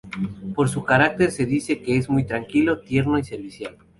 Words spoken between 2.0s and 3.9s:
muy tranquilo, tierno y servicial.